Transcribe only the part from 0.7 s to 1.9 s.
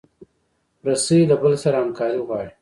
رسۍ له بل سره